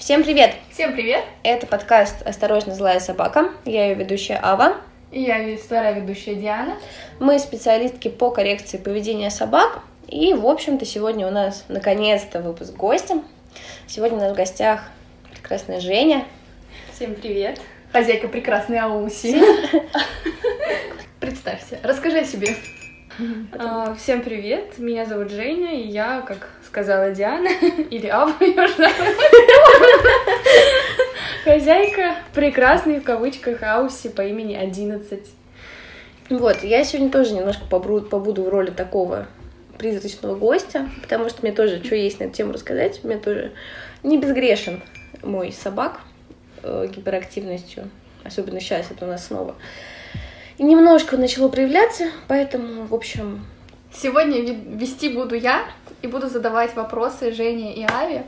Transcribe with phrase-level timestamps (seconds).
[0.00, 0.54] Всем привет!
[0.72, 1.22] Всем привет!
[1.42, 3.50] Это подкаст «Осторожно, злая собака».
[3.66, 4.78] Я ее ведущая Ава.
[5.12, 6.78] И я вторая ведущая Диана.
[7.18, 9.82] Мы специалистки по коррекции поведения собак.
[10.08, 13.22] И, в общем-то, сегодня у нас наконец-то выпуск гостем.
[13.86, 14.88] Сегодня у нас в гостях
[15.32, 16.24] прекрасная Женя.
[16.94, 17.60] Всем привет!
[17.92, 19.38] Хозяйка прекрасной Ауси.
[21.20, 22.56] Представься, расскажи о себе.
[23.52, 27.48] А, всем привет, меня зовут Женя, и я, как сказала Диана,
[27.90, 28.88] или Ава, я уже
[31.44, 35.20] хозяйка прекрасной в кавычках Ауси по имени 11.
[36.30, 39.26] Вот, я сегодня тоже немножко побуду, побуду в роли такого
[39.78, 43.02] призрачного гостя, потому что мне тоже что есть на эту тему рассказать.
[43.02, 43.52] Меня тоже
[44.04, 44.80] не безгрешен
[45.24, 46.02] мой собак
[46.62, 47.90] э, гиперактивностью,
[48.22, 49.56] особенно сейчас это у нас снова.
[50.56, 53.44] И немножко начало проявляться, поэтому, в общем...
[53.92, 55.64] Сегодня вести буду я
[56.02, 58.26] и буду задавать вопросы Жене и Аве.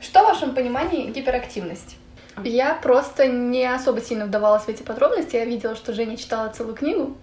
[0.00, 1.96] Что в вашем понимании гиперактивность?
[2.44, 5.36] Я просто не особо сильно вдавалась в эти подробности.
[5.36, 7.16] Я видела, что Женя читала целую книгу.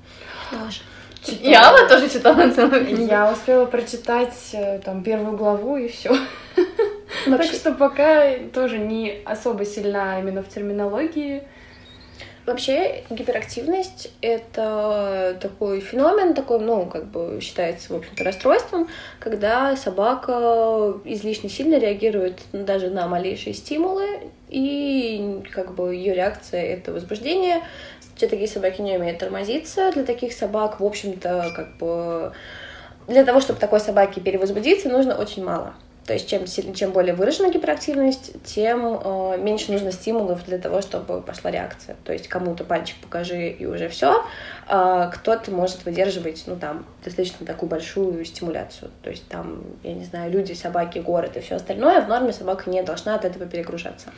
[0.51, 0.81] Тоже.
[1.21, 1.49] Читала.
[1.49, 3.05] И Ава тоже читала целую книгу.
[3.05, 6.15] Я успела прочитать э, там первую главу и все.
[7.25, 11.43] Так что пока тоже не особо сильна именно в терминологии.
[12.49, 18.87] Вообще гиперактивность— это такой феномен, такой, ну, как бы считается, в общем-то, расстройством,
[19.19, 26.91] когда собака излишне сильно реагирует даже на малейшие стимулы, и как бы ее реакция— это
[26.91, 27.61] возбуждение.
[28.15, 29.91] Все такие собаки не умеют тормозиться.
[29.91, 32.33] Для таких собак, в общем-то, как бы...
[33.07, 35.75] Для того, чтобы такой собаке перевозбудиться, нужно очень мало.
[36.05, 41.21] То есть чем, чем более выражена гиперактивность, тем э, меньше нужно стимулов для того, чтобы
[41.21, 41.97] пошла реакция.
[42.03, 44.25] То есть кому-то пальчик покажи и уже все,
[44.67, 48.89] а кто-то может выдерживать, ну там, достаточно такую большую стимуляцию.
[49.03, 52.71] То есть там, я не знаю, люди, собаки, город и все остальное, в норме собака
[52.71, 54.09] не должна от этого перегружаться.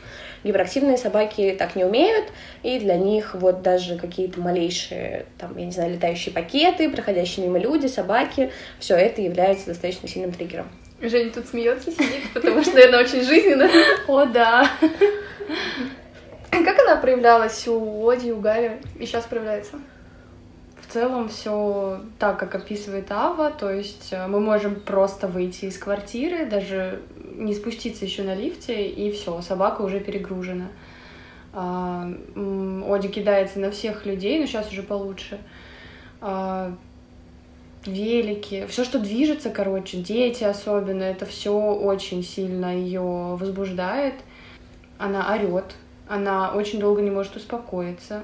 [0.44, 2.26] Гиперактивные собаки так не умеют,
[2.62, 7.58] и для них вот даже какие-то малейшие, там, я не знаю, летающие пакеты, проходящие мимо
[7.58, 10.68] люди, собаки, все это является достаточно сильным триггером.
[11.08, 13.68] Женя тут смеется, сидит, потому что, наверное, очень жизненно.
[14.06, 14.70] О, да.
[16.50, 19.78] Как она проявлялась у Оди, у Гарри и сейчас проявляется?
[20.80, 25.78] В целом все так, как описывает Ава, то есть э, мы можем просто выйти из
[25.78, 27.00] квартиры, даже
[27.34, 30.68] не спуститься еще на лифте, и все, собака уже перегружена.
[31.54, 32.10] А,
[32.86, 35.38] Оди кидается на всех людей, но сейчас уже получше.
[37.86, 44.14] Велики, все, что движется, короче, дети особенно, это все очень сильно ее возбуждает.
[44.98, 45.74] Она орет,
[46.08, 48.22] она очень долго не может успокоиться.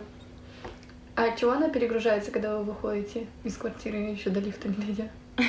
[1.16, 5.08] А чего она перегружается, когда вы выходите из квартиры еще до лифта не дойдя?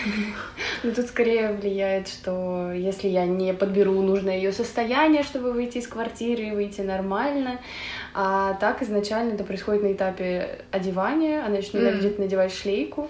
[0.81, 5.87] Ну, тут скорее влияет, что если я не подберу нужное ее состояние, чтобы выйти из
[5.87, 7.59] квартиры и выйти нормально,
[8.13, 12.19] а так изначально это происходит на этапе одевания, она еще mm.
[12.19, 13.09] надевать шлейку,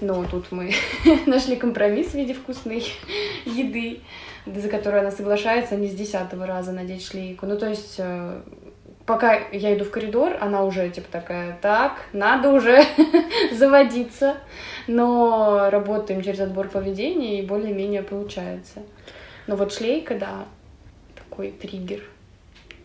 [0.00, 0.72] но тут мы
[1.26, 2.84] нашли компромисс в виде вкусной
[3.44, 4.00] еды,
[4.46, 7.46] за которую она соглашается не с десятого раза надеть шлейку.
[7.46, 8.40] Ну, то есть, э,
[9.06, 12.82] пока я иду в коридор, она уже типа такая, так, надо уже
[13.52, 14.36] заводиться.
[14.86, 18.82] Но работаем через отбор поведения и более-менее получается.
[19.46, 20.44] Но вот шлейка, да,
[21.14, 22.02] такой триггер.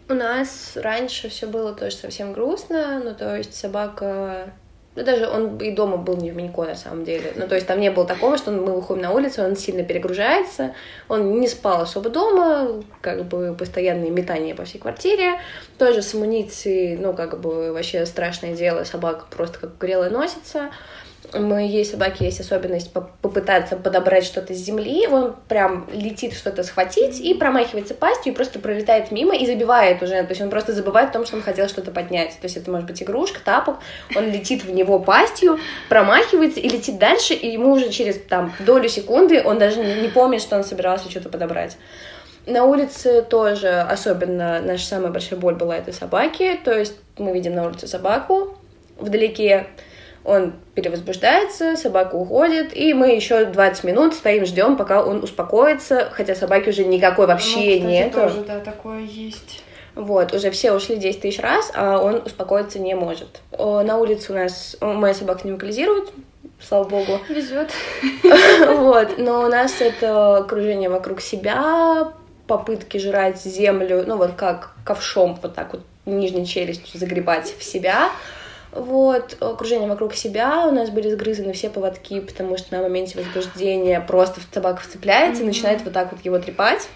[0.08, 4.54] У нас раньше все было тоже совсем грустно, ну то есть собака
[4.96, 7.34] ну, даже он и дома был не в Минько, на самом деле.
[7.36, 10.74] Ну, то есть там не было такого, что мы выходим на улицу, он сильно перегружается,
[11.10, 15.40] он не спал особо дома, как бы постоянные метания по всей квартире.
[15.78, 20.70] Тоже с амуницией, ну, как бы вообще страшное дело, собака просто как грелая носится
[21.34, 27.34] моей собаки есть особенность попытаться подобрать что-то с земли, он прям летит что-то схватить и
[27.34, 31.14] промахивается пастью и просто пролетает мимо и забивает уже, то есть он просто забывает о
[31.14, 33.78] том, что он хотел что-то поднять, то есть это может быть игрушка, тапок,
[34.16, 35.59] он летит в него пастью,
[35.90, 40.41] промахивается и летит дальше, и ему уже через там долю секунды он даже не, помнит,
[40.41, 41.78] что он собирался что-то подобрать.
[42.46, 47.55] На улице тоже особенно наша самая большая боль была это собаки, то есть мы видим
[47.55, 48.58] на улице собаку
[48.97, 49.67] вдалеке,
[50.26, 56.36] он перевозбуждается, собака уходит, и мы еще 20 минут стоим, ждем, пока он успокоится, хотя
[56.36, 58.12] собаки уже никакой вообще ну, нет.
[58.12, 59.64] тоже, да, такое есть.
[59.94, 63.42] Вот, уже все ушли 10 тысяч раз, а он успокоиться не может.
[63.58, 66.12] На улице у нас моя собака не вокализирует,
[66.60, 67.20] слава богу.
[67.30, 67.72] Везет.
[68.68, 72.12] Вот, но у нас это окружение вокруг себя,
[72.48, 78.10] попытки жрать землю, ну вот как ковшом вот так вот нижней челюстью загребать в себя.
[78.76, 84.02] Вот, окружение вокруг себя, у нас были сгрызаны все поводки, потому что на моменте возбуждения
[84.02, 86.90] просто собака вцепляется и начинает вот так вот его трепать.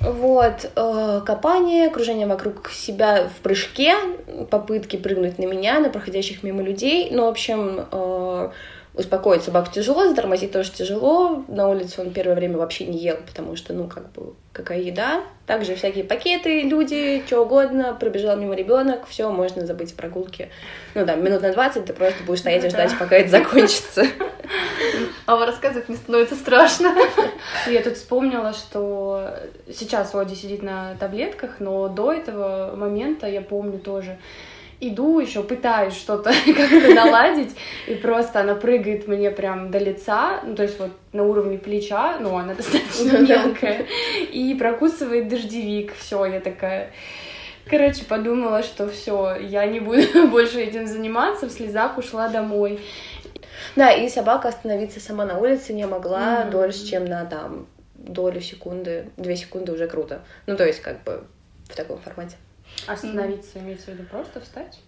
[0.00, 3.94] Вот, э, копание, кружение вокруг себя в прыжке,
[4.50, 7.08] попытки прыгнуть на меня, на проходящих мимо людей.
[7.10, 8.50] Ну, в общем, э,
[8.94, 11.44] успокоить собаку тяжело, затормозить тоже тяжело.
[11.48, 15.22] На улице он первое время вообще не ел, потому что, ну, как бы, какая еда.
[15.46, 17.96] Также всякие пакеты, люди, что угодно.
[17.98, 20.50] Пробежал мимо ребенок, все, можно забыть о прогулке.
[20.94, 24.06] Ну да, минут на 20 ты просто будешь стоять и ждать, пока это закончится.
[25.26, 26.94] А вы рассказывать мне становится страшно.
[27.66, 29.28] Я тут вспомнила, что
[29.72, 34.18] сейчас Оди сидит на таблетках, но до этого момента я помню тоже,
[34.88, 37.54] иду еще, пытаюсь что-то как-то наладить,
[37.86, 42.18] и просто она прыгает мне прям до лица, ну, то есть вот на уровне плеча,
[42.20, 43.86] ну, она достаточно мелкая,
[44.32, 46.90] и прокусывает дождевик, все, я такая...
[47.66, 52.78] Короче, подумала, что все, я не буду больше этим заниматься, в слезах ушла домой.
[53.74, 56.50] Да, и собака остановиться сама на улице не могла mm-hmm.
[56.50, 60.20] дольше, чем на там долю секунды, две секунды уже круто.
[60.46, 61.24] Ну, то есть, как бы
[61.68, 62.36] в таком формате.
[62.86, 64.80] Остановиться, имеется в виду просто встать?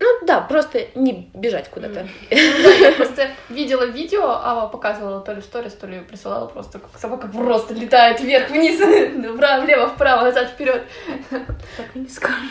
[0.00, 2.00] Ну да, просто не бежать куда-то.
[2.00, 2.08] Mm.
[2.62, 6.98] да, я просто видела видео, Ава показывала то ли сторис, то ли присылала просто, как
[6.98, 8.80] собака просто летает вверх-вниз,
[9.64, 10.82] влево, вправо, назад, вперед.
[11.30, 12.42] Так и не скажешь.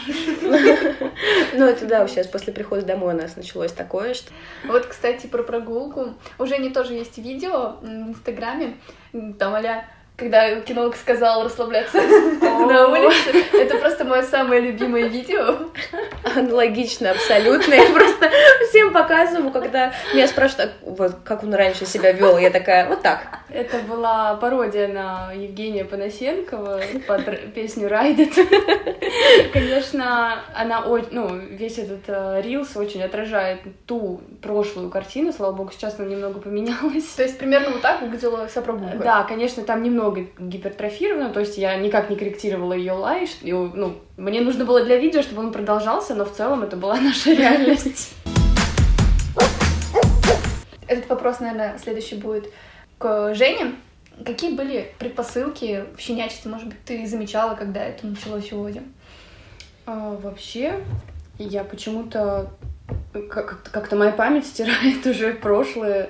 [1.54, 4.32] Ну это да, сейчас после прихода домой у нас началось такое, что...
[4.66, 6.16] Вот, кстати, про прогулку.
[6.40, 8.78] У Жени тоже есть видео в Инстаграме,
[9.38, 9.86] там а
[10.16, 11.98] когда кинолог сказал расслабляться
[12.42, 13.44] на улице.
[13.54, 15.58] Это просто мое самое любимое видео.
[16.36, 17.74] Аналогично, абсолютно.
[17.74, 18.30] Я просто
[18.70, 23.02] всем показываю, когда меня спрашивают, «А вот как он раньше себя вел, я такая, вот
[23.02, 23.40] так.
[23.50, 28.34] Это была пародия на Евгения Панасенкова под песню «Райдет».
[29.52, 36.08] Конечно, она, ну, весь этот рилс очень отражает ту прошлую картину, слава богу, сейчас она
[36.08, 37.06] немного поменялась.
[37.16, 38.98] То есть примерно вот так выглядела вся прогулка?
[38.98, 43.96] Да, конечно, там немного немного гипертрофирована, то есть я никак не корректировала ее лай, ну,
[44.18, 48.14] мне нужно было для видео, чтобы он продолжался, но в целом это была наша реальность.
[50.88, 52.52] Этот вопрос, наверное, следующий будет
[52.98, 53.76] к Жене.
[54.24, 56.52] Какие были предпосылки в щенячестве?
[56.52, 58.82] Может быть, ты замечала, когда это началось у Оди?
[59.86, 60.84] А, вообще,
[61.40, 62.52] я почему-то
[63.30, 66.10] как-то моя память стирает уже прошлое.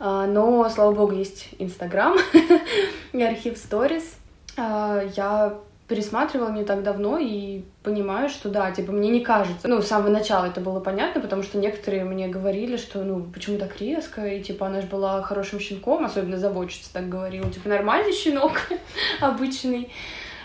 [0.00, 2.16] А, но, слава богу, есть Инстаграм
[3.12, 4.16] и архив сторис.
[4.56, 5.58] А, я
[5.88, 9.66] пересматривала не так давно и понимаю, что да, типа, мне не кажется.
[9.66, 13.58] Ну, с самого начала это было понятно, потому что некоторые мне говорили, что, ну, почему
[13.58, 18.12] так резко, и, типа, она же была хорошим щенком, особенно заводчица так говорила, типа, нормальный
[18.12, 18.52] щенок,
[19.20, 19.90] обычный.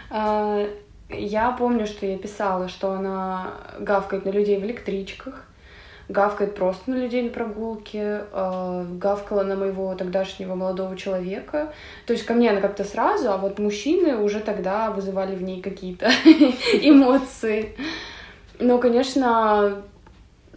[0.10, 0.66] А,
[1.10, 5.46] я помню, что я писала, что она гавкает на людей в электричках,
[6.10, 11.74] гавкает просто на людей на прогулке, э, гавкала на моего тогдашнего молодого человека.
[12.06, 15.62] То есть ко мне она как-то сразу, а вот мужчины уже тогда вызывали в ней
[15.62, 16.08] какие-то
[16.82, 17.76] эмоции.
[18.60, 19.84] Но, конечно,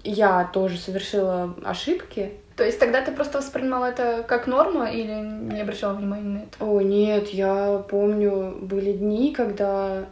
[0.04, 2.32] я тоже совершила ошибки.
[2.56, 6.64] То есть тогда ты просто воспринимала это как норму или не обращала внимания на это?
[6.64, 10.06] О, нет, я помню, были дни, когда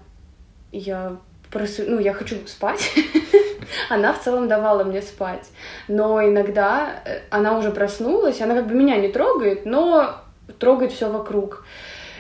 [0.70, 1.16] я
[1.54, 2.92] просто, ну, я хочу спать,
[3.88, 5.48] она в целом давала мне спать.
[5.88, 10.16] Но иногда э, она уже проснулась, она как бы меня не трогает, но
[10.58, 11.64] трогает все вокруг.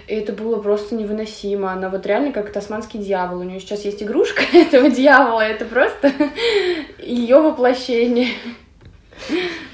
[0.06, 1.72] И это было просто невыносимо.
[1.72, 3.40] Она вот реально как тасманский дьявол.
[3.40, 5.40] У нее сейчас есть игрушка этого дьявола.
[5.40, 6.12] Это просто
[6.98, 8.28] ее воплощение.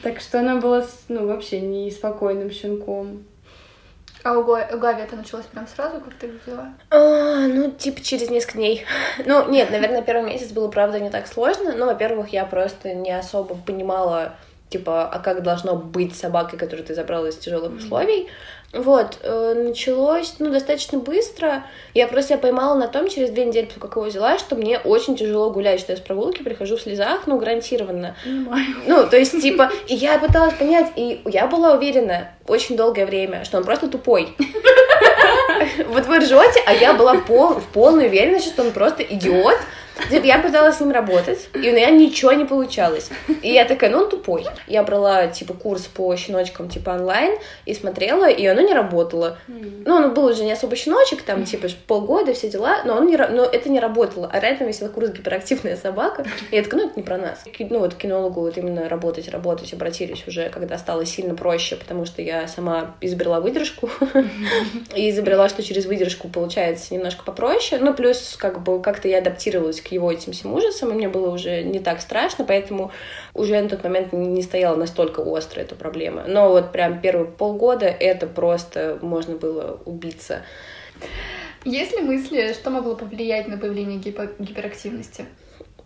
[0.03, 3.25] Так что она была, ну, вообще неспокойным щенком.
[4.23, 6.75] А у, Га- у Гави это началось прям сразу, как ты взяла?
[6.91, 8.85] А, ну, типа через несколько дней.
[9.27, 11.75] ну, нет, наверное, первый месяц было, правда, не так сложно.
[11.75, 14.35] Но, во-первых, я просто не особо понимала,
[14.69, 18.29] типа, а как должно быть собакой, которую ты забрала из тяжелых условий.
[18.73, 21.65] Вот, э, началось, ну, достаточно быстро.
[21.93, 25.17] Я просто себя поймала на том через две недели, как его взяла, что мне очень
[25.17, 28.15] тяжело гулять, что я с прогулки прихожу в слезах, ну, гарантированно.
[28.23, 28.67] Понимаю.
[28.87, 33.45] Ну, то есть, типа, и я пыталась понять, и я была уверена очень долгое время,
[33.45, 34.37] что он просто тупой.
[35.89, 39.59] Вот вы ржете, а я была пол, в полной уверенности, что он просто идиот,
[40.11, 43.11] я пыталась с ним работать, и у меня ничего не получалось.
[43.43, 44.47] И я такая, ну он тупой.
[44.67, 49.39] Я брала, типа, курс по щеночкам, типа, онлайн, и смотрела, и оно не работало.
[49.47, 53.17] Ну, он был уже не особо щеночек, там, типа, полгода, все дела, но, он не,
[53.17, 54.29] но это не работало.
[54.33, 56.25] А реально висела курс гиперактивная собака.
[56.51, 57.45] И я такая, ну, это не про нас.
[57.59, 62.23] Ну, вот кинологу вот именно работать, работать, обратились уже, когда стало сильно проще, потому что
[62.23, 63.91] я сама изобрела выдержку.
[64.95, 67.81] И изобрела, что через выдержку получается немножко попроще.
[67.83, 71.09] Ну, плюс, как бы, как-то я адаптировалась адаптировалась к его этим всем ужасам, и мне
[71.09, 72.91] было уже не так страшно, поэтому
[73.35, 76.25] уже на тот момент не стояла настолько остро эта проблема.
[76.27, 80.43] Но вот прям первые полгода это просто можно было убиться.
[81.65, 85.27] Есть ли мысли, что могло повлиять на появление гипо- гиперактивности?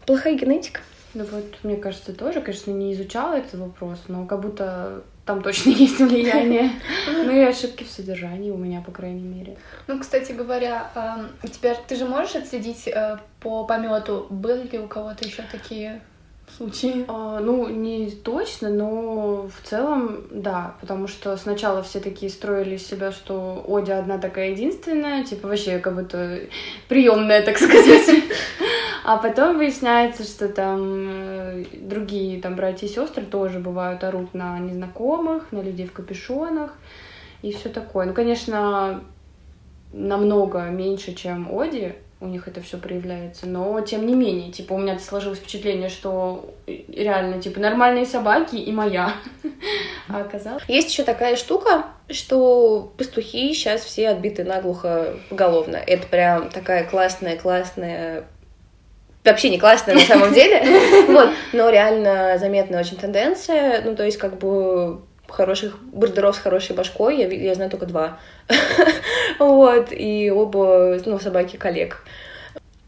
[0.07, 0.81] Плохая генетика.
[1.15, 5.71] Ну вот, мне кажется, тоже, конечно, не изучала этот вопрос, но как будто там точно
[5.71, 6.71] есть влияние.
[7.25, 9.57] Ну и ошибки в содержании у меня, по крайней мере.
[9.87, 14.89] Ну, кстати говоря, у тебя ты же можешь отследить э, по помету, были ли у
[14.89, 16.01] кого-то еще такие
[16.57, 17.05] случаи?
[17.09, 23.13] А, ну, не точно, но в целом, да, потому что сначала все такие строили себя,
[23.13, 26.41] что Одя одна такая единственная, типа вообще как будто
[26.89, 28.25] приемная, так сказать.
[29.05, 34.59] А потом выясняется, что там э, другие там братья и сестры тоже бывают орут на
[34.59, 36.73] незнакомых, на людей в капюшонах
[37.43, 38.07] и все такое.
[38.07, 39.05] Ну, конечно,
[39.93, 43.47] намного меньше, чем Оди, у них это все проявляется.
[43.47, 48.73] Но тем не менее, типа, у меня сложилось впечатление, что реально, типа, нормальные собаки и
[48.73, 49.13] моя.
[50.07, 50.63] А оказалось.
[50.69, 55.77] Есть еще такая штука, что пастухи сейчас все отбиты наглухо поголовно.
[55.77, 58.27] Это прям такая классная, классная
[59.25, 60.63] вообще не классная на самом деле,
[61.09, 66.77] вот, но реально заметная очень тенденция, ну, то есть, как бы, хороших бордеров с хорошей
[66.77, 68.19] башкой, я, я знаю только два,
[69.39, 72.05] вот, и оба, ну, собаки коллег.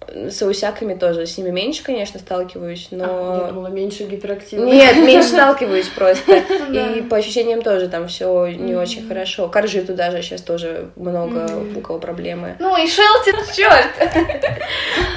[0.08, 3.04] С аусяками тоже, с ними меньше, конечно, сталкиваюсь, но...
[3.06, 4.72] А, я думала, меньше гиперактивных.
[4.72, 6.36] Нет, меньше сталкиваюсь просто.
[6.72, 9.48] И по ощущениям тоже там все не очень хорошо.
[9.48, 12.56] Коржи туда же сейчас тоже много у кого проблемы.
[12.58, 13.88] Ну и Шелти, черт!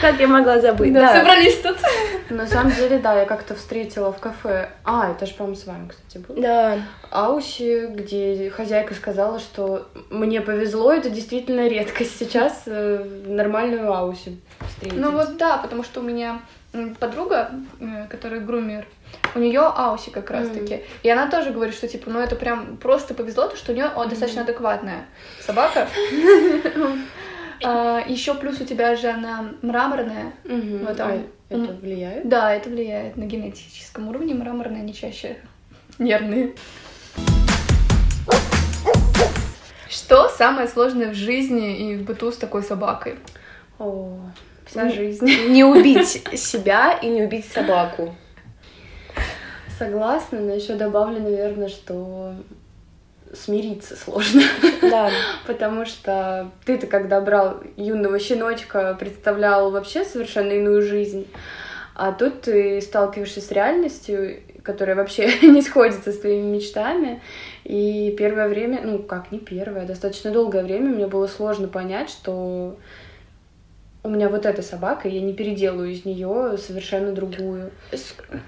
[0.02, 0.94] Как я могла забыть?
[0.94, 1.78] Да, собрались тут.
[2.30, 4.70] На самом деле, да, я как-то встретила в кафе.
[4.84, 6.36] А, это же, по-моему, с вами, кстати, был.
[6.42, 6.80] Да.
[7.10, 15.00] Ауси, где хозяйка сказала, что мне повезло, это действительно редкость сейчас э, нормальную Ауси встретить.
[15.00, 16.42] Ну вот да, потому что у меня
[17.00, 18.86] подруга, э, которая грумер,
[19.36, 20.76] у нее Ауси как раз таки.
[20.76, 20.84] Mm.
[21.04, 23.92] И она тоже говорит, что типа, ну это прям просто повезло, то, что у нее
[23.96, 24.10] mm.
[24.10, 25.06] достаточно адекватная
[25.46, 25.88] собака.
[27.62, 30.32] А, Еще плюс у тебя же она мраморная.
[30.46, 32.30] А, это влияет?
[32.30, 34.34] Да, это влияет на генетическом уровне.
[34.34, 35.38] Мраморная не чаще
[36.00, 36.54] нервные.
[39.90, 43.18] Что самое сложное в жизни и в быту с такой собакой?
[43.80, 44.20] О,
[44.70, 45.26] вся жизнь.
[45.50, 48.16] Не убить себя и не убить собаку.
[49.78, 52.34] Согласна, но еще добавлю, наверное, что
[53.34, 54.42] смириться сложно.
[54.82, 55.10] Да.
[55.48, 61.28] Потому что ты-то, когда брал юного щеночка, представлял вообще совершенно иную жизнь.
[61.96, 67.22] А тут ты сталкиваешься с реальностью, которая вообще не сходится с твоими мечтами.
[67.64, 72.78] И первое время, ну как не первое, достаточно долгое время мне было сложно понять, что
[74.02, 77.72] у меня вот эта собака, я не переделаю из нее совершенно другую.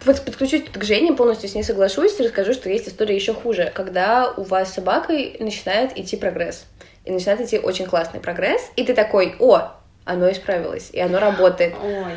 [0.06, 3.72] Вот подключусь к Жене, полностью с ней соглашусь и расскажу, что есть история еще хуже,
[3.74, 6.66] когда у вас с собакой начинает идти прогресс.
[7.04, 9.72] И начинает идти очень классный прогресс, и ты такой, о,
[10.06, 11.74] оно исправилось, и оно работает.
[11.84, 12.14] Ой.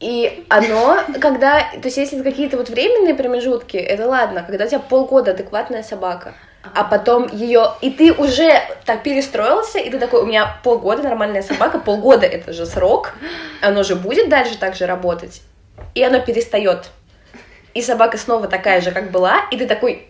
[0.00, 4.78] И оно, когда, то есть если какие-то вот временные промежутки, это ладно, когда у тебя
[4.78, 6.34] полгода адекватная собака,
[6.74, 11.42] а потом ее, и ты уже так перестроился, и ты такой, у меня полгода нормальная
[11.42, 13.14] собака, полгода это же срок,
[13.60, 15.42] оно же будет дальше так же работать,
[15.94, 16.90] и оно перестает.
[17.74, 20.08] И собака снова такая же, как была, и ты такой,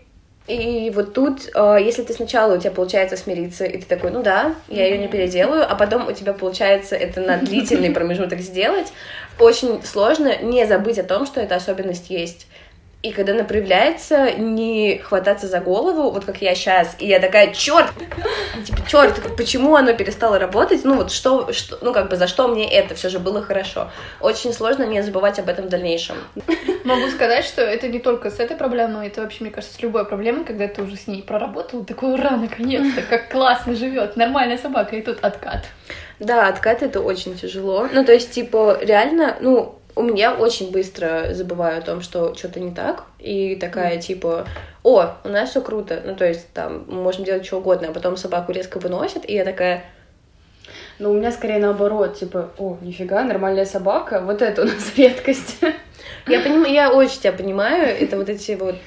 [0.48, 4.22] и вот тут, э, если ты сначала у тебя получается смириться, и ты такой, ну
[4.22, 8.92] да, я ее не переделаю, а потом у тебя получается это на длительный промежуток сделать,
[9.38, 12.47] очень сложно не забыть о том, что эта особенность есть.
[13.00, 17.54] И когда она проявляется, не хвататься за голову, вот как я сейчас, и я такая,
[17.54, 17.92] черт,
[18.66, 20.84] типа, черт, почему оно перестало работать?
[20.84, 23.92] Ну вот что, что, ну как бы за что мне это все же было хорошо.
[24.20, 26.16] Очень сложно не забывать об этом в дальнейшем.
[26.82, 30.04] Могу сказать, что это не только с этой проблемой, это вообще, мне кажется, с любой
[30.04, 34.96] проблемой, когда ты уже с ней проработал, такой, ура, наконец-то, как классно живет, нормальная собака,
[34.96, 35.66] и тут откат.
[36.18, 37.86] Да, откат это очень тяжело.
[37.92, 42.60] Ну, то есть, типа, реально, ну, у меня очень быстро забываю о том, что что-то
[42.60, 44.00] не так, и такая mm.
[44.00, 44.46] типа,
[44.84, 47.92] о, у нас все круто, ну то есть там мы можем делать что угодно, а
[47.92, 49.84] потом собаку резко выносят, и я такая,
[51.00, 55.58] ну, у меня скорее наоборот, типа, о, нифига, нормальная собака, вот это у нас редкость.
[56.28, 58.78] Я понимаю, я очень тебя понимаю, это вот эти вот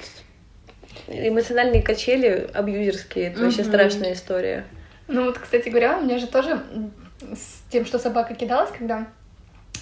[1.08, 4.64] эмоциональные качели абьюзерские, это вообще страшная история.
[5.08, 6.62] Ну вот, кстати говоря, у меня же тоже
[7.20, 9.08] с тем, что собака кидалась, когда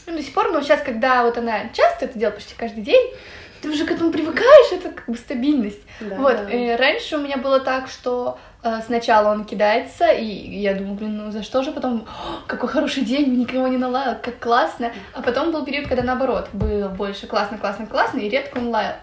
[0.07, 3.15] Ну, до сих пор, но сейчас, когда вот она часто это делает, почти каждый день,
[3.63, 5.81] ты уже к этому привыкаешь, это как бы стабильность.
[6.01, 6.51] Да, вот, да.
[6.51, 11.17] э, раньше у меня было так, что э, сначала он кидается, и я думаю, блин,
[11.19, 14.93] ну за что же потом, «О, какой хороший день, никого не налаял, как классно.
[15.13, 18.97] А потом был период, когда наоборот, было больше классно, классно, классно, и редко он лаял.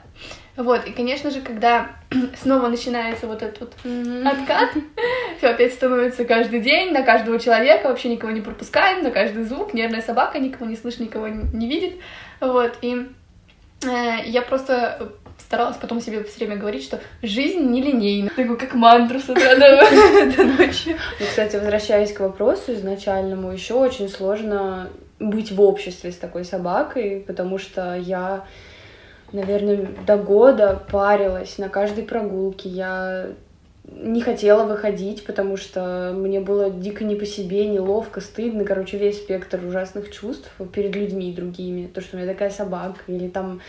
[0.58, 1.92] Вот, и, конечно же, когда
[2.42, 3.74] снова начинается вот этот вот
[4.26, 4.72] откат,
[5.38, 9.74] все опять становится каждый день, на каждого человека, вообще никого не пропускаем, на каждый звук,
[9.74, 11.96] нервная собака, никого не слышит, никого не видит,
[12.40, 13.08] вот, и
[13.84, 19.20] э, я просто старалась потом себе все время говорить, что жизнь нелинейна, такую как мантру
[19.20, 20.98] с утра до ночи.
[21.20, 24.90] Ну, кстати, возвращаясь к вопросу изначальному, еще очень сложно
[25.20, 28.46] быть в обществе с такой собакой, потому что я,
[29.32, 32.70] наверное, до года парилась на каждой прогулке.
[32.70, 33.28] Я
[33.90, 39.18] не хотела выходить, потому что мне было дико не по себе, неловко, стыдно, короче, весь
[39.18, 41.88] спектр ужасных чувств перед людьми другими.
[41.88, 43.62] То, что у меня такая собака, или там...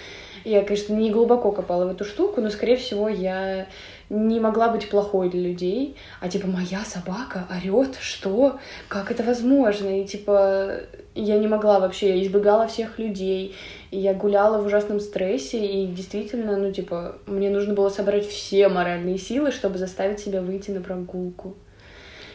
[0.44, 3.66] Я, конечно, не глубоко копала в эту штуку, но, скорее всего, я
[4.08, 8.58] не могла быть плохой для людей, а типа моя собака орет, что?
[8.88, 10.00] Как это возможно?
[10.00, 10.80] И типа
[11.22, 13.54] я не могла вообще, я избегала всех людей,
[13.90, 19.18] я гуляла в ужасном стрессе, и действительно, ну типа, мне нужно было собрать все моральные
[19.18, 21.56] силы, чтобы заставить себя выйти на прогулку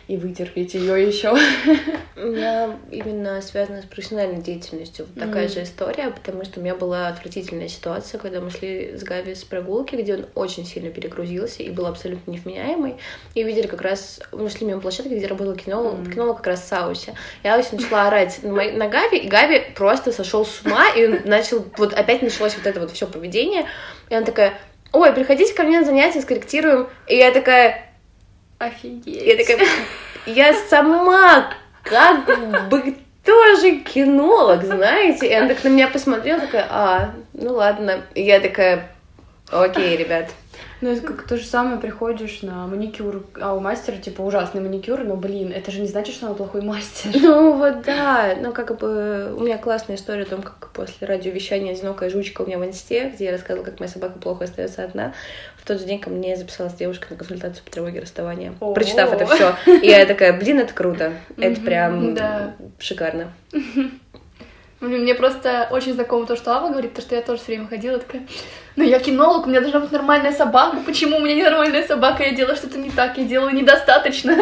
[0.07, 1.33] и вытерпеть ее еще.
[2.15, 5.53] У меня именно связано с профессиональной деятельностью вот такая Мгм.
[5.53, 9.43] же история, потому что у меня была отвратительная ситуация, когда мы шли с Гави с
[9.43, 12.97] прогулки, где он очень сильно перегрузился и был абсолютно невменяемый.
[13.33, 16.11] И видели как раз, мы шли мимо площадки, где работал кинолог, Мгм.
[16.11, 17.13] кинолог как раз Сауси.
[17.43, 21.05] И Ауси начала орать на, моей- на Гави, и Гави просто сошел с ума, и
[21.07, 23.65] он начал, вот опять началось вот это вот все поведение.
[24.09, 24.53] И она такая,
[24.91, 26.87] ой, приходите ко мне на занятия, скорректируем.
[27.07, 27.89] И я такая,
[28.65, 29.23] Офигеть.
[29.23, 29.67] я такая,
[30.25, 31.53] я сама
[31.83, 35.27] как бы тоже кинолог, знаете?
[35.27, 38.03] И она так на меня посмотрела, такая, а, ну ладно.
[38.13, 38.91] И я такая,
[39.49, 40.29] окей, ребят.
[40.81, 45.03] Ну, это как то же самое, приходишь на маникюр, а у мастера, типа, ужасный маникюр,
[45.03, 47.11] но, блин, это же не значит, что он плохой мастер.
[47.33, 51.71] Ну вот да, ну как бы у меня классная история о том, как после радиовещания
[51.71, 55.13] «Одинокая жучка» у меня в инсте, где я рассказывала, как моя собака плохо остается одна.
[55.57, 58.53] В тот же день ко мне записалась девушка на консультацию по тревоге расставания.
[58.59, 58.73] О.
[58.73, 62.17] Прочитав это все, и я такая, блин, это круто, это прям
[62.79, 63.31] шикарно.
[64.81, 67.99] Мне просто очень знакомо то, что Ава говорит, то, что я тоже все время ходила
[67.99, 68.23] такая,
[68.75, 72.33] ну я кинолог, у меня должна быть нормальная собака, почему у меня ненормальная собака, я
[72.33, 74.35] делаю что-то не так, я делаю недостаточно.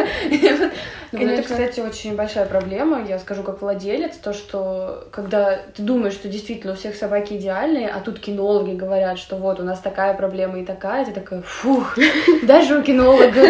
[1.12, 6.14] Ну, это, кстати, очень большая проблема, я скажу как владелец, то, что когда ты думаешь,
[6.14, 10.14] что действительно у всех собаки идеальные, а тут кинологи говорят, что вот у нас такая
[10.14, 11.98] проблема и такая, ты такая, фух,
[12.44, 13.44] даже у кинолога.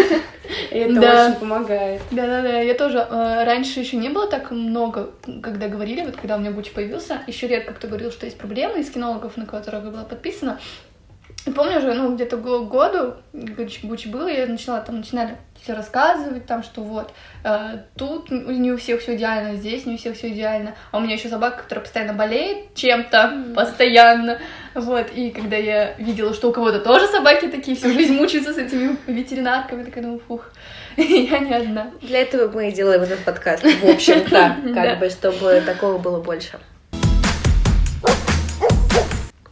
[0.72, 1.28] И это Да.
[1.28, 2.02] очень помогает.
[2.12, 6.40] Да-да-да, я тоже э, раньше еще не было так много, когда говорили, вот когда у
[6.40, 9.92] меня Гуччи появился, еще редко кто говорил, что есть проблемы из кинологов, на которых я
[9.92, 10.60] была подписана.
[11.46, 16.62] И помню уже, ну, где-то году Гуччи, было, я начала там, начинали все рассказывать, там,
[16.62, 20.76] что вот, э, тут не у всех все идеально, здесь не у всех все идеально,
[20.92, 24.40] а у меня еще собака, которая постоянно болеет чем-то, постоянно,
[24.76, 28.58] вот, и когда я видела, что у кого-то тоже собаки такие, всю жизнь мучаются с
[28.58, 30.52] этими ветеринарками, такая думаю, фух,
[30.98, 31.92] я не одна.
[32.02, 36.60] Для этого мы и делаем этот подкаст, в общем-то, как бы, чтобы такого было больше.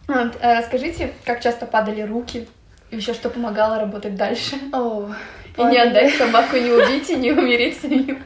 [0.10, 2.48] Э, Скажите, как часто падали руки?
[2.90, 4.56] И еще что помогало работать дальше?
[4.74, 5.10] О,
[5.58, 8.24] И не отдать собаку, не убить и не умереть самим.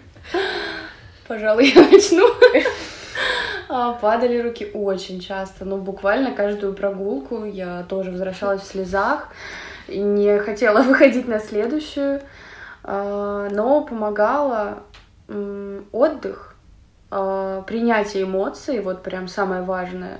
[1.27, 2.27] Пожалуй, я начну.
[3.69, 9.29] А, Падали руки очень часто, ну буквально каждую прогулку я тоже возвращалась в слезах
[9.87, 12.21] и не хотела выходить на следующую,
[12.83, 14.83] А, но помогала
[15.91, 16.55] отдых,
[17.09, 20.19] а, принятие эмоций, вот прям самое важное.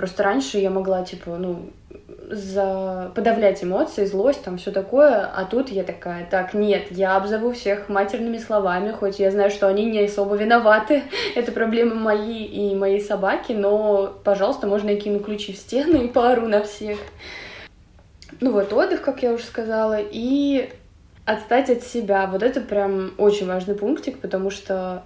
[0.00, 1.68] Просто раньше я могла, типа, ну,
[2.30, 3.12] за...
[3.14, 7.90] подавлять эмоции, злость, там все такое, а тут я такая, так, нет, я обзову всех
[7.90, 11.02] матерными словами, хоть я знаю, что они не особо виноваты,
[11.34, 16.08] это проблемы мои и моей собаки, но, пожалуйста, можно я кину ключи в стену и
[16.08, 16.96] поору на всех.
[18.40, 20.70] Ну вот, отдых, как я уже сказала, и
[21.26, 22.26] отстать от себя.
[22.26, 25.02] Вот это прям очень важный пунктик, потому что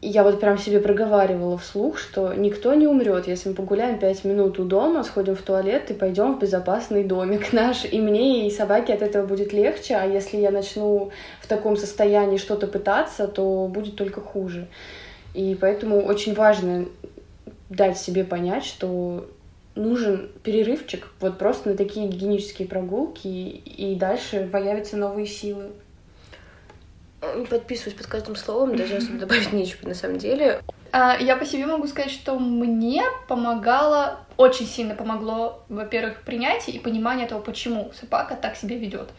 [0.00, 4.58] я вот прям себе проговаривала вслух, что никто не умрет, если мы погуляем пять минут
[4.60, 7.84] у дома, сходим в туалет и пойдем в безопасный домик наш.
[7.84, 12.36] И мне и собаке от этого будет легче, а если я начну в таком состоянии
[12.36, 14.68] что-то пытаться, то будет только хуже.
[15.34, 16.86] И поэтому очень важно
[17.68, 19.26] дать себе понять, что
[19.74, 25.70] нужен перерывчик, вот просто на такие гигиенические прогулки, и дальше появятся новые силы.
[27.50, 30.62] Подписываюсь под каждым словом, даже особо добавить нечего на самом деле.
[30.92, 36.78] А, я по себе могу сказать, что мне помогало, очень сильно помогло, во-первых, принятие и
[36.78, 39.10] понимание того, почему собака так себя ведет.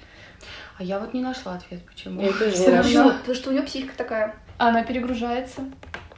[0.77, 2.21] А я вот не нашла ответ, почему.
[2.21, 3.11] Я тоже не нашла.
[3.11, 4.35] Потому что у нее психика такая.
[4.57, 5.61] Она перегружается.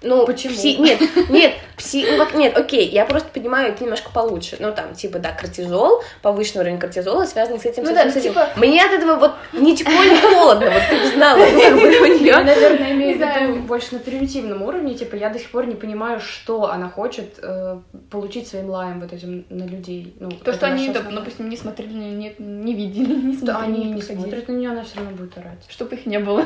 [0.03, 0.55] Ну, Почему?
[0.55, 2.05] пси- Нет, нет, пси...
[2.09, 4.57] ну, как- нет, окей, я просто понимаю это немножко получше.
[4.59, 8.11] Ну, там, типа, да, кортизол, повышенный уровень кортизола, связанный с этим, Ну с да, этим,
[8.11, 8.29] с ну, этим.
[8.31, 11.73] типа- Мне от этого вот ни тепло, ни холодно, вот ты бы знала, ну, как
[11.75, 11.79] бы
[12.19, 15.51] у Я, наверное, имею в Не виду больше на примитивном уровне, типа, я до сих
[15.51, 17.77] пор не понимаю, что она хочет э,
[18.09, 20.15] получить своим лаем вот этим на людей.
[20.19, 23.75] Ну, То, что они, доп- основная- допустим, не смотрели, не, не видели, не Да, смотрели,
[23.75, 24.21] они не подходили.
[24.23, 25.63] смотрят на нее, она все равно будет орать.
[25.69, 26.45] Чтобы их не было.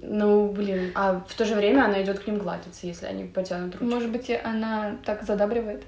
[0.00, 3.74] Ну, блин, а в то же время она идет к ним гладиться, если они потянут
[3.74, 3.84] ручку.
[3.94, 5.82] Может быть, она так задабривает.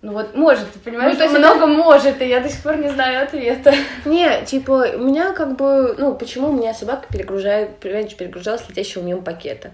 [0.00, 2.76] Ну вот, может, ты понимаешь, Ну, то есть много может, и я до сих пор
[2.78, 3.72] не знаю ответа.
[4.04, 9.02] Не, типа, у меня как бы, ну, почему у меня собака перегружает, раньше перегружалась летящего
[9.02, 9.70] мимо пакета?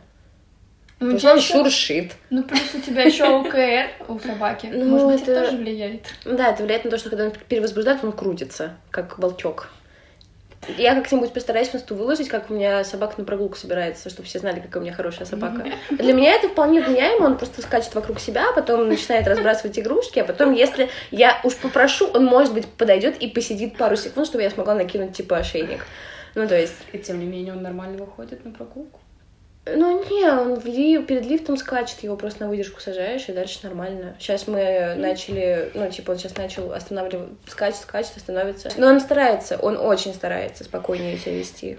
[1.00, 2.12] Ну, Потому он ещё- шуршит.
[2.28, 4.68] ну, плюс у тебя еще ОКР у собаки.
[4.70, 6.02] Ну, Может быть, это это- тоже влияет.
[6.24, 9.68] Да, это влияет на то, что когда он перевозбуждается, он крутится, как волчок.
[10.76, 14.60] Я как-нибудь постараюсь инсту выложить, как у меня собака на прогулку собирается, чтобы все знали,
[14.60, 15.64] какая у меня хорошая собака.
[15.90, 20.18] Для меня это вполне вменяемо, он просто скачет вокруг себя, а потом начинает разбрасывать игрушки,
[20.18, 24.42] а потом, если я уж попрошу, он, может быть, подойдет и посидит пару секунд, чтобы
[24.42, 25.86] я смогла накинуть, типа, ошейник.
[26.34, 29.00] Ну, то есть, И тем не менее он нормально выходит на прогулку.
[29.76, 33.60] Ну, не, он в ли- перед лифтом скачет, его просто на выдержку сажаешь, и дальше
[33.62, 34.16] нормально.
[34.18, 38.70] Сейчас мы начали, ну, типа, он сейчас начал останавливать, скачет, скачет, остановится.
[38.76, 41.78] Но он старается, он очень старается спокойнее себя вести.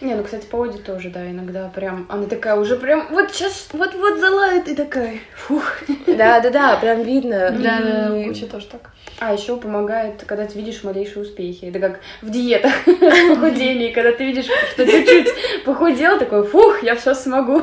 [0.00, 3.68] Не, ну, кстати, по Оде тоже, да, иногда прям, она такая уже прям, вот сейчас,
[3.72, 5.64] вот-вот залает, и такая, фух.
[6.06, 7.50] Да-да-да, прям видно.
[7.50, 8.90] Да, у Гуччи тоже так.
[9.18, 11.66] А еще помогает, когда ты видишь малейшие успехи.
[11.66, 15.28] Это как в диетах, в похудении, когда ты видишь, что чуть-чуть
[15.64, 17.62] похудел, такой, фух, я все смогу.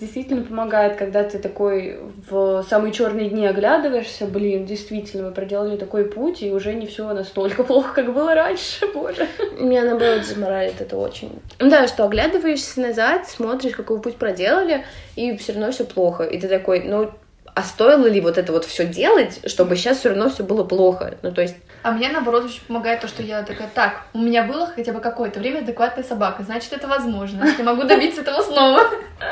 [0.00, 6.04] Действительно помогает, когда ты такой в самые черные дни оглядываешься, блин, действительно, вы проделали такой
[6.04, 9.26] путь, и уже не все настолько плохо, как было раньше, боже.
[9.58, 11.40] Меня наоборот заморает это очень.
[11.58, 16.24] Ну Да, что оглядываешься назад, смотришь, какой путь проделали, и все равно все плохо.
[16.24, 17.10] И ты такой, ну,
[17.56, 21.16] а стоило ли вот это вот все делать, чтобы сейчас все равно все было плохо?
[21.22, 24.42] Ну, то есть, А мне, наоборот, очень помогает то, что я такая, так, у меня
[24.42, 28.42] было хотя бы какое-то время адекватная собака, значит, это возможно, значит, я могу добиться этого
[28.42, 28.82] снова.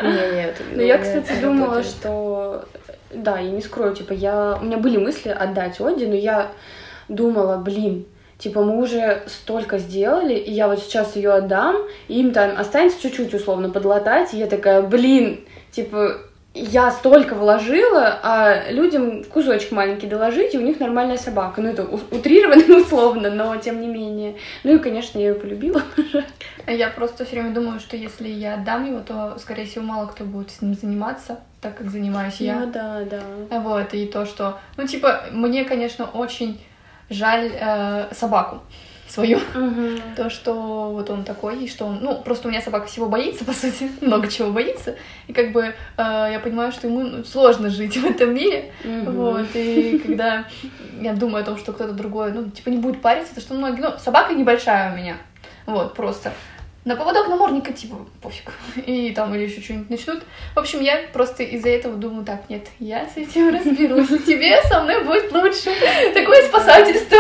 [0.03, 0.57] не, нет.
[0.73, 2.65] Ну, я, кстати, думала, что...
[3.13, 4.57] Да, я не скрою, типа, я...
[4.59, 6.51] У меня были мысли отдать Оди, но я
[7.09, 8.07] думала, блин,
[8.39, 11.77] типа, мы уже столько сделали, и я вот сейчас ее отдам,
[12.09, 16.21] и им там останется чуть-чуть, условно, подлатать, и я такая, блин, типа,
[16.55, 21.61] я столько вложила, а людям кусочек маленький доложить, и у них нормальная собака.
[21.61, 24.37] Ну, это утрированно условно, но тем не менее.
[24.63, 25.83] Ну и, конечно, я ее полюбила.
[26.67, 30.25] Я просто все время думаю, что если я отдам его, то, скорее всего, мало кто
[30.25, 32.61] будет с ним заниматься, так как занимаюсь я.
[32.61, 33.61] Ну да, да.
[33.61, 34.59] Вот, и то, что...
[34.77, 36.61] Ну, типа, мне, конечно, очень
[37.11, 38.61] жаль э, собаку
[39.15, 39.39] свою.
[40.17, 42.01] То, что вот он такой, и что он...
[42.03, 44.97] Ну, просто у меня собака всего боится, по сути, много чего боится.
[45.29, 48.73] И как бы э, я понимаю, что ему ну, сложно жить в этом мире.
[48.85, 50.47] Вот, и когда
[51.01, 53.81] я думаю о том, что кто-то другой, ну, типа, не будет париться, то что многие...
[53.81, 55.17] Ну, собака небольшая у меня.
[55.67, 56.33] Вот, просто.
[56.85, 58.53] На поводок намордника, типа, пофиг.
[58.87, 60.23] И там или еще что-нибудь начнут.
[60.55, 64.09] В общем, я просто из-за этого думаю, так, нет, я с этим разберусь.
[64.25, 65.71] Тебе со мной будет лучше.
[66.13, 67.17] Такое спасательство.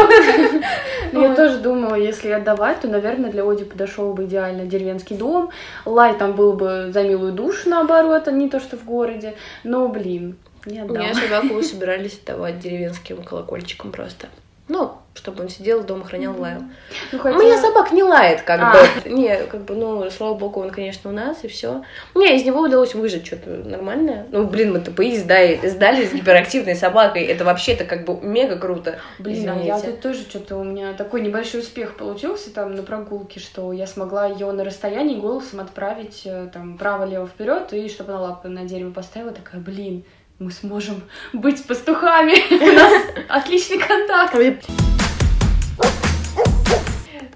[1.13, 5.51] Я тоже думала, если отдавать, то, наверное, для Оди подошел бы идеально деревенский дом.
[5.85, 9.35] Лай там был бы за милую душу, наоборот, а не то, что в городе.
[9.63, 11.03] Но, блин, не У отдам.
[11.03, 14.29] меня собаку собирались отдавать деревенским колокольчиком просто.
[14.67, 16.63] Ну, чтобы он сидел дома, хранял лаял.
[17.13, 18.73] Ну, У хотя- меня собак не лает, как А.
[19.05, 19.11] бы.
[19.11, 21.83] Не, как бы, ну, слава богу, он, конечно, у нас, и все.
[22.15, 24.27] Мне из него удалось выжить что-то нормальное.
[24.31, 27.23] Ну, блин, мы ТПИ сдали, сдали с гиперактивной собакой.
[27.25, 28.99] Это вообще-то как бы мега круто.
[29.19, 33.39] Блин, а я тут тоже что-то у меня такой небольшой успех получился там на прогулке,
[33.41, 38.21] что я смогла ее на расстоянии голосом отправить э, там право-лево вперед и чтобы она
[38.23, 40.05] лапы на дерево поставила, такая, блин,
[40.39, 42.35] мы сможем быть пастухами.
[42.53, 42.93] У нас
[43.29, 44.35] отличный контакт.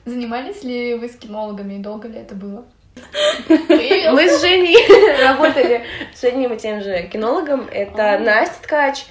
[0.04, 2.64] Занимались ли вы с кинологами и долго ли это было?
[3.48, 5.84] Мы с Женей работали
[6.14, 7.68] с одним и тем же кинологом.
[7.70, 8.18] Это А.
[8.18, 9.04] Настя Ткач.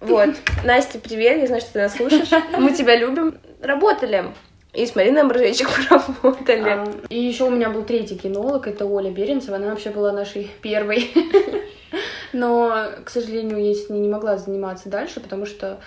[0.00, 0.30] Вот.
[0.64, 2.30] Настя, привет, я знаю, что ты нас слушаешь.
[2.56, 3.38] Мы тебя любим.
[3.60, 4.32] Работали.
[4.72, 6.70] И с Мариной Амброжечек работали.
[6.70, 10.50] А, И еще у меня был третий кинолог, это Оля Беренцева, она вообще была нашей
[10.62, 11.10] первой.
[12.32, 15.78] Но, к сожалению, я с ней не могла заниматься дальше, потому что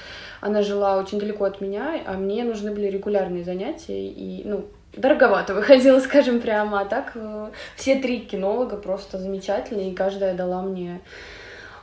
[0.42, 5.54] она жила очень далеко от меня, а мне нужны были регулярные занятия, и, ну, дороговато
[5.54, 6.82] выходило, скажем прямо.
[6.82, 11.02] А так э, все три кинолога просто замечательные, и каждая дала мне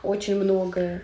[0.03, 1.01] очень многое.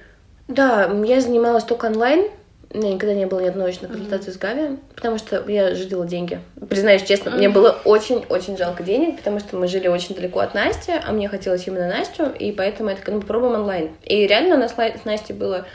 [0.48, 2.30] Да, я занималась только онлайн,
[2.74, 6.06] у меня никогда не было ни одной очной консультации с Гави, потому что я ждила
[6.06, 6.40] деньги.
[6.70, 10.92] Признаюсь честно, мне было очень-очень жалко денег, потому что мы жили очень далеко от Насти,
[10.92, 13.92] а мне хотелось именно Настю, и поэтому я такая, ну, попробуем онлайн.
[14.04, 15.66] И реально у нас с Настей было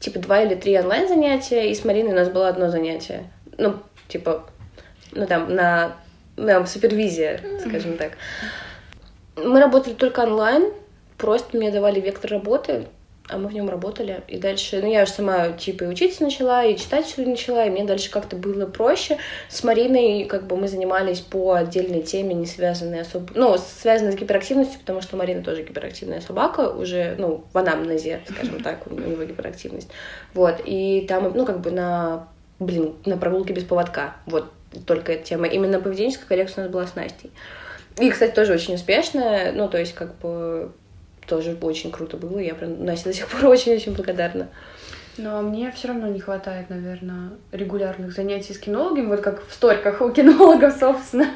[0.00, 3.30] типа два или три онлайн занятия, и с Мариной у нас было одно занятие.
[3.56, 3.76] Ну,
[4.08, 4.46] типа,
[5.12, 5.96] ну там, на,
[6.36, 8.12] на супервизия, скажем так.
[9.36, 10.72] Мы работали только онлайн,
[11.16, 12.86] просто мне давали вектор работы,
[13.30, 14.22] а мы в нем работали.
[14.28, 17.70] И дальше, ну, я же сама, типа, и учиться начала, и читать все начала, и
[17.70, 19.18] мне дальше как-то было проще.
[19.48, 23.32] С Мариной, как бы, мы занимались по отдельной теме, не связанной особо...
[23.34, 28.60] Ну, связанной с гиперактивностью, потому что Марина тоже гиперактивная собака, уже, ну, в анамнезе, скажем
[28.62, 29.88] так, у него гиперактивность.
[30.34, 34.50] Вот, и там, ну, как бы на, блин, на прогулке без поводка, вот,
[34.86, 35.46] только эта тема.
[35.46, 37.30] Именно поведенческая коррекция у нас была с Настей.
[37.98, 40.72] И, кстати, тоже очень успешная, ну, то есть, как бы,
[41.26, 42.38] тоже очень круто было.
[42.38, 44.48] Я прям Насте до сих пор очень-очень благодарна.
[45.16, 49.46] Но ну, а мне все равно не хватает, наверное, регулярных занятий с кинологами, вот как
[49.46, 51.26] в сториках у кинологов, собственно.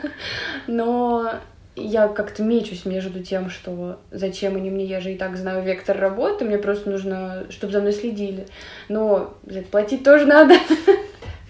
[0.66, 1.34] Но
[1.76, 5.98] я как-то мечусь между тем, что зачем они мне, я же и так знаю вектор
[5.98, 8.46] работы, мне просто нужно, чтобы за мной следили.
[8.88, 9.34] Но
[9.70, 10.54] платить тоже надо.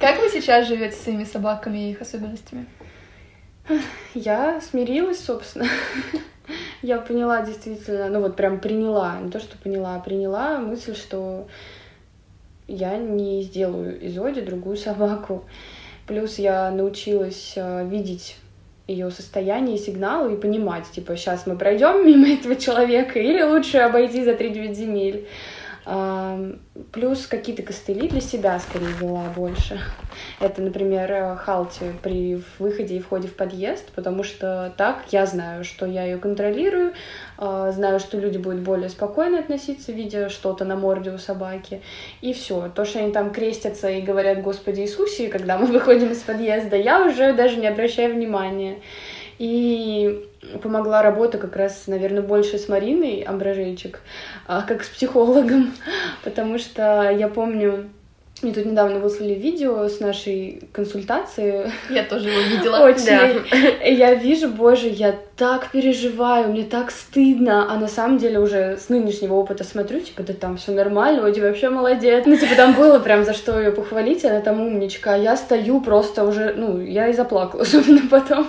[0.00, 2.66] Как вы сейчас живете с своими собаками и их особенностями?
[4.14, 5.66] Я смирилась, собственно
[6.82, 11.46] я поняла действительно, ну вот прям приняла, не то, что поняла, а приняла мысль, что
[12.66, 15.44] я не сделаю из Оди другую собаку.
[16.06, 18.36] Плюс я научилась э, видеть
[18.86, 24.22] ее состояние, сигналы и понимать, типа, сейчас мы пройдем мимо этого человека или лучше обойти
[24.22, 25.26] за 3-9 земель.
[26.92, 29.78] Плюс какие-то костыли для себя скорее вела больше.
[30.40, 35.64] Это, например, э, халти при выходе и входе в подъезд, потому что так я знаю,
[35.64, 36.94] что я ее контролирую,
[37.36, 41.82] а, знаю, что люди будут более спокойно относиться, видя что-то на морде у собаки.
[42.22, 42.70] И все.
[42.74, 47.04] То, что они там крестятся и говорят «Господи Иисусе», когда мы выходим из подъезда, я
[47.04, 48.78] уже даже не обращаю внимания.
[49.38, 50.28] И
[50.62, 54.00] помогла работа как раз, наверное, больше с Мариной Амбражейчик,
[54.46, 55.72] а, как с психологом,
[56.24, 57.90] потому что я помню,
[58.42, 61.70] мне тут недавно выслали видео с нашей консультации.
[61.88, 62.78] Я тоже его видела.
[62.78, 63.06] Очень.
[63.06, 63.88] Да.
[63.88, 68.88] Я вижу, боже, я так переживаю, мне так стыдно, а на самом деле уже с
[68.88, 72.24] нынешнего опыта смотрю, типа, да там все нормально, Оди вообще молодец.
[72.26, 75.80] Ну, типа, там было прям за что ее похвалить, она там умничка, а я стою
[75.80, 78.48] просто уже, ну, я и заплакала, особенно потом.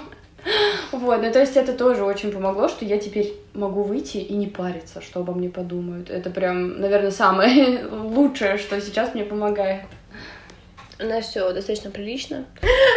[0.92, 4.48] Вот, ну то есть это тоже очень помогло, что я теперь могу выйти и не
[4.48, 6.10] париться, что обо мне подумают.
[6.10, 9.82] Это прям, наверное, самое лучшее, что сейчас мне помогает.
[10.98, 12.46] У нас все достаточно прилично.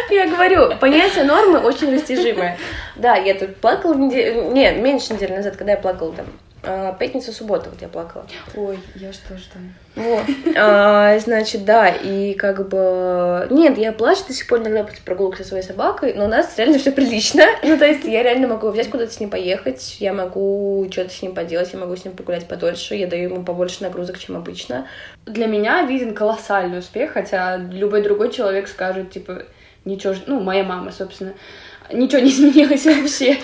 [0.09, 2.57] Я говорю, понятие нормы очень растяжимое.
[2.95, 4.51] Да, я тут плакала неделю...
[4.51, 6.27] Не, меньше недели назад, когда я плакала там
[6.61, 8.25] а, пятница, суббота вот я плакала.
[8.55, 9.73] Ой, я что же там?
[9.95, 10.23] Вот.
[10.57, 13.47] А, значит, да, и как бы...
[13.49, 16.57] Нет, я плачу до сих пор иногда после прогулок со своей собакой, но у нас
[16.57, 17.43] реально все прилично.
[17.63, 21.21] Ну, то есть я реально могу взять куда-то с ним поехать, я могу что-то с
[21.21, 24.87] ним поделать, я могу с ним погулять подольше, я даю ему побольше нагрузок, чем обычно.
[25.25, 29.43] Для меня виден колоссальный успех, хотя любой другой человек скажет, типа,
[29.85, 31.33] ничего, ну, моя мама, собственно,
[31.91, 33.37] ничего не изменилось вообще.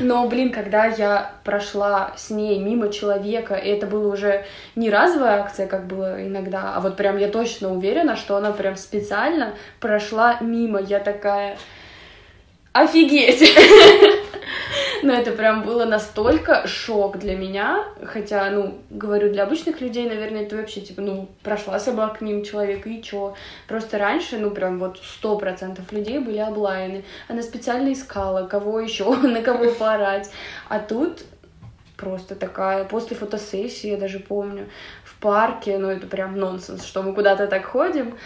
[0.00, 4.44] Но, блин, когда я прошла с ней мимо человека, и это было уже
[4.74, 8.76] не разовая акция, как было иногда, а вот прям я точно уверена, что она прям
[8.76, 10.80] специально прошла мимо.
[10.80, 11.58] Я такая...
[12.72, 13.42] Офигеть!
[15.02, 20.42] Но это прям было настолько шок для меня, хотя, ну, говорю, для обычных людей, наверное,
[20.42, 23.34] это вообще, типа, ну, прошла собака мимо человека, и чё?
[23.68, 27.04] Просто раньше, ну, прям вот сто процентов людей были облаяны.
[27.28, 30.30] Она специально искала, кого еще, на кого поорать.
[30.68, 31.24] А тут
[31.96, 34.68] просто такая, после фотосессии, я даже помню,
[35.04, 38.16] в парке, ну, это прям нонсенс, что мы куда-то так ходим,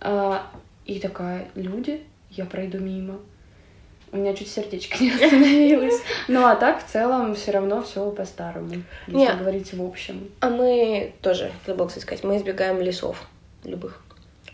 [0.00, 0.46] а,
[0.84, 3.18] и такая, люди, я пройду мимо
[4.16, 6.00] у меня чуть сердечко не остановилось.
[6.28, 9.38] Ну а так в целом все равно все по-старому, если Нет.
[9.38, 10.30] говорить в общем.
[10.40, 13.22] А мы тоже, забыл кстати сказать, мы избегаем лесов
[13.64, 14.02] любых.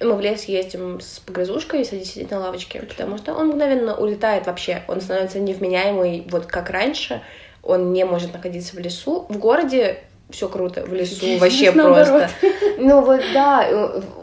[0.00, 2.90] Мы в лес ездим с погрызушкой и садись сидеть на лавочке, Почему?
[2.92, 4.82] потому что он мгновенно улетает вообще.
[4.88, 7.22] Он становится невменяемый, вот как раньше.
[7.62, 9.26] Он не может находиться в лесу.
[9.28, 10.00] В городе
[10.32, 12.28] все круто, в лесу вообще просто.
[12.78, 13.68] Ну вот да,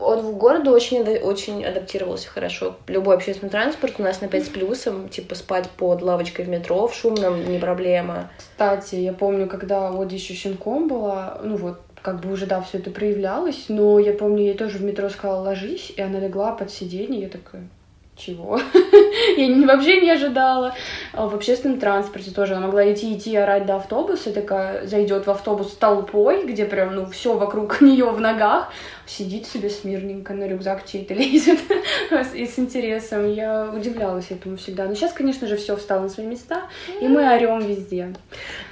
[0.01, 2.75] он в городу очень, очень адаптировался хорошо.
[2.87, 6.87] Любой общественный транспорт у нас на 5 с плюсом, типа спать под лавочкой в метро,
[6.87, 8.29] в шумном, не проблема.
[8.37, 12.79] Кстати, я помню, когда вот еще щенком была, ну вот как бы уже, да, все
[12.79, 16.71] это проявлялось, но я помню, я тоже в метро сказала, ложись, и она легла под
[16.71, 17.67] сиденье, я такая,
[18.19, 18.59] чего?
[19.37, 20.75] Я вообще не ожидала.
[21.13, 25.31] А в общественном транспорте тоже она могла идти, идти, орать до автобуса, такая зайдет в
[25.31, 28.71] автобус толпой, где прям, ну, все вокруг нее в ногах,
[29.05, 31.59] сидит себе смирненько, на рюкзак чей-то лезет
[32.33, 33.31] и с интересом.
[33.31, 34.85] Я удивлялась этому всегда.
[34.85, 36.63] Но сейчас, конечно же, все встало на свои места,
[37.01, 38.13] и мы орем везде.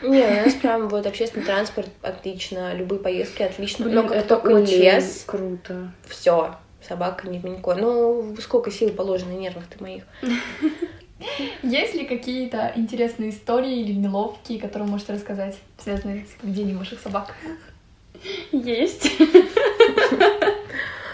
[0.01, 3.85] Не, у нас прям вот общественный транспорт отлично, любые поездки отлично.
[3.85, 5.91] Блин, это только очень лес, круто.
[6.07, 6.55] все,
[6.87, 7.75] собака не минько.
[7.75, 10.03] Ну, сколько сил положено нервных ты моих.
[11.63, 17.35] Есть ли какие-то интересные истории или неловкие, которые можете рассказать, связанные с поведением ваших собак?
[18.51, 19.11] Есть.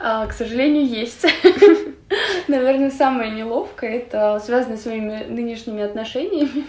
[0.06, 1.26] А, К сожалению, есть.
[2.50, 6.66] Наверное, самое неловкое это связано с моими нынешними отношениями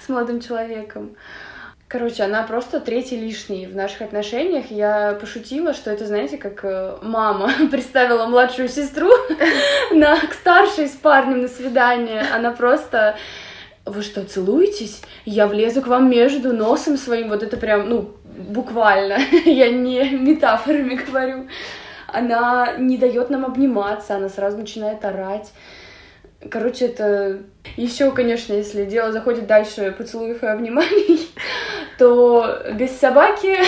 [0.00, 1.16] с молодым человеком.
[1.92, 4.70] Короче, она просто третий лишний в наших отношениях.
[4.70, 9.10] Я пошутила, что это, знаете, как э, мама представила младшую сестру
[9.92, 12.24] на, к старшей с парнем на свидание.
[12.34, 13.16] Она просто
[13.84, 15.02] вы что, целуетесь?
[15.26, 17.28] Я влезу к вам между носом своим.
[17.28, 19.18] Вот это прям, ну, буквально.
[19.44, 21.48] Я не метафорами говорю.
[22.06, 25.52] Она не дает нам обниматься, она сразу начинает орать.
[26.50, 27.40] Короче, это
[27.76, 31.28] еще, конечно, если дело заходит дальше поцелуев и обниманий,
[31.98, 33.58] то без собаки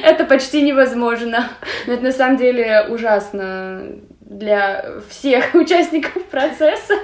[0.04, 1.48] это почти невозможно.
[1.86, 3.86] Но это на самом деле ужасно
[4.20, 6.94] для всех участников процесса,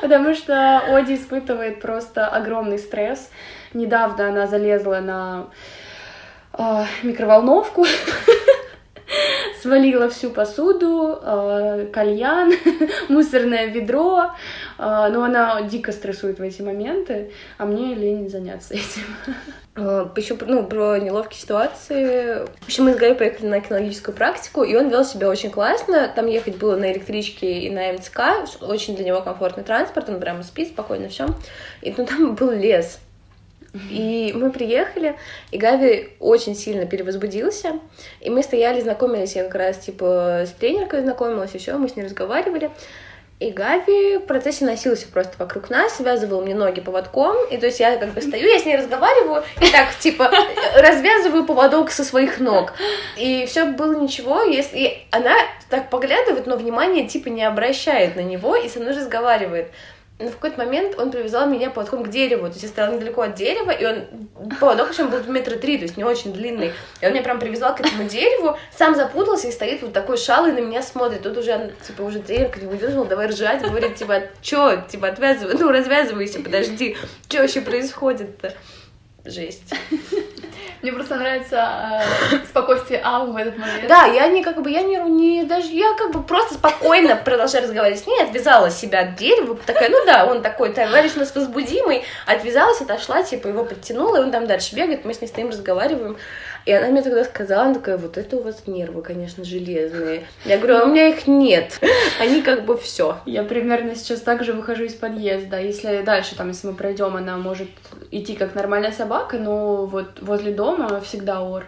[0.00, 3.30] потому что Оди испытывает просто огромный стресс.
[3.74, 5.46] Недавно она залезла на
[6.58, 7.84] э, микроволновку,
[9.66, 12.52] свалила всю посуду, э, кальян,
[13.08, 14.28] мусорное ведро, э,
[14.78, 19.02] но она дико стрессует в эти моменты, а мне лень заняться этим.
[20.16, 22.46] Еще ну, про неловкие ситуации.
[22.60, 26.10] В общем, мы с Гарри поехали на кинологическую практику, и он вел себя очень классно.
[26.14, 28.20] Там ехать было на электричке и на МЦК.
[28.62, 31.26] Очень для него комфортный транспорт, он прямо спит спокойно, все.
[31.82, 33.00] И ну, там был лес.
[33.90, 35.16] И мы приехали,
[35.50, 37.80] и Гави очень сильно перевозбудился.
[38.20, 42.04] И мы стояли, знакомились, я как раз типа с тренеркой знакомилась, еще мы с ней
[42.04, 42.70] разговаривали.
[43.38, 47.80] И Гави в процессе носился просто вокруг нас, связывал мне ноги поводком, и то есть
[47.80, 50.30] я как бы стою, я с ней разговариваю, и так, типа,
[50.74, 52.72] развязываю поводок со своих ног.
[53.18, 55.00] И все было ничего, если...
[55.10, 55.34] Она
[55.68, 59.70] так поглядывает, но внимание, типа, не обращает на него и со мной разговаривает.
[60.18, 62.46] Но в какой-то момент он привязал меня поводком к дереву.
[62.46, 64.28] То есть я стояла недалеко от дерева, и он...
[64.58, 66.72] Поводок еще был метра три, то есть не очень длинный.
[67.02, 70.52] И он меня прям привязал к этому дереву, сам запутался и стоит вот такой шалый
[70.52, 71.22] на меня смотрит.
[71.22, 75.70] Тут уже, типа, уже тренер не выдержал, давай ржать, говорит, типа, чё, типа, отвязывай, ну,
[75.70, 76.96] развязывайся, подожди,
[77.28, 78.54] что вообще происходит-то?
[79.26, 79.74] Жесть.
[80.82, 83.88] Мне просто нравится э, спокойствие Аллы в этот момент.
[83.88, 87.64] Да, я не как бы, я не, не даже, я как бы просто спокойно продолжаю
[87.64, 91.34] разговаривать с ней, отвязала себя от дерева, такая, ну да, он такой товарищ у нас
[91.34, 95.48] возбудимый, отвязалась, отошла, типа его подтянула, и он там дальше бегает, мы с ней стоим,
[95.48, 96.16] разговариваем.
[96.66, 100.24] И она мне тогда сказала, она такая, вот это у вас нервы, конечно, железные.
[100.44, 101.78] Я говорю, а у меня их нет.
[102.20, 103.18] Они как бы все.
[103.24, 105.60] Я примерно сейчас также выхожу из подъезда.
[105.60, 107.68] Если дальше, там, если мы пройдем, она может
[108.10, 111.66] идти как нормальная собака, но вот возле дома всегда ор.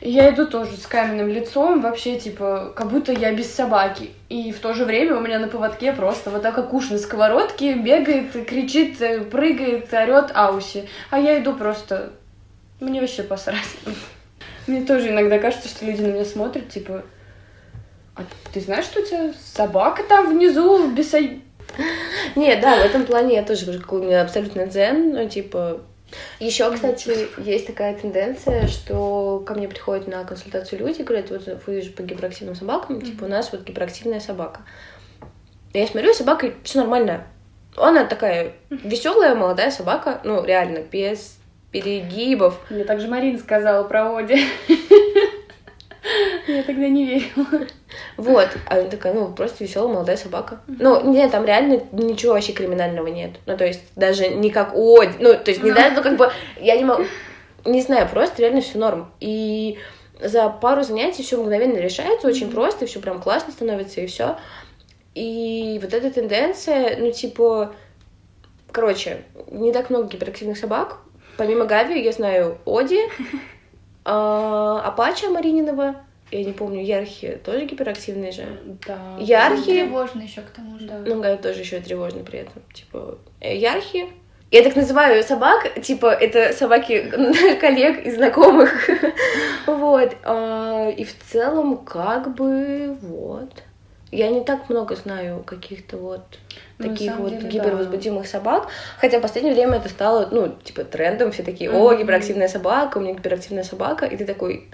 [0.00, 4.12] И я иду тоже с каменным лицом, вообще, типа, как будто я без собаки.
[4.30, 6.96] И в то же время у меня на поводке просто вот так как уж на
[6.96, 10.88] сковородке бегает, кричит, прыгает, орет Ауси.
[11.10, 12.12] А я иду просто...
[12.80, 13.76] Мне вообще посрать.
[14.68, 17.04] Мне тоже иногда кажется, что люди на меня смотрят, типа,
[18.14, 21.12] а ты знаешь, что у тебя собака там внизу без...
[22.34, 25.80] Не, да, в этом плане я тоже говорю, у меня абсолютно дзен, ну, типа,
[26.40, 31.82] еще, кстати, есть такая тенденция, что ко мне приходят на консультацию люди, говорят, вот вы
[31.82, 34.62] же по гиперактивным собакам, типа, у нас вот гиперактивная собака.
[35.74, 37.26] Я смотрю, собака все нормально.
[37.76, 41.38] Она такая веселая, молодая собака, ну, реально, без
[41.70, 42.60] перегибов.
[42.70, 44.38] Мне также Марина сказала про Оди.
[46.46, 47.66] Я тогда не верила.
[48.16, 50.60] Вот, а она такая, ну, просто веселая молодая собака.
[50.66, 53.32] Ну, нет, там реально ничего вообще криминального нет.
[53.46, 55.14] Ну, то есть, даже не как у Оди.
[55.18, 57.04] Ну, то есть, не знаю, ну, как бы, я не могу,
[57.64, 59.12] не знаю, просто реально все норм.
[59.20, 59.78] И
[60.20, 64.36] за пару занятий все мгновенно решается, очень просто, все прям классно становится, и все.
[65.14, 67.74] И вот эта тенденция, ну, типа,
[68.72, 70.98] короче, не так много гиперактивных собак,
[71.38, 72.98] Помимо Гави я знаю Оди,
[74.04, 75.94] а, Апача Марининова,
[76.32, 78.44] я не помню, Ярхи тоже гиперактивные же.
[78.86, 78.98] Да.
[79.20, 79.84] Ярхи.
[79.84, 80.88] Тревожный еще к тому же.
[80.88, 80.98] Да.
[81.06, 82.60] Ну, Гави тоже еще тревожный при этом.
[82.74, 84.08] Типа, э, Ярхи.
[84.50, 87.08] Я так называю собак, типа, это собаки
[87.60, 88.90] коллег и знакомых.
[89.66, 90.16] Вот.
[90.24, 93.52] А, и в целом, как бы, вот.
[94.10, 96.22] Я не так много знаю каких-то вот
[96.78, 97.48] Ну, таких вот деле, да.
[97.48, 98.68] гипервозбудимых собак.
[98.98, 101.30] Хотя в последнее время это стало, ну, типа, трендом.
[101.32, 104.06] Все такие, о, гиперактивная собака, у меня гиперактивная собака.
[104.06, 104.68] И ты такой,